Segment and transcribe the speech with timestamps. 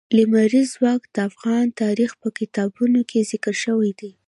[0.17, 4.11] لمریز ځواک د افغان تاریخ په کتابونو کې ذکر شوی دي.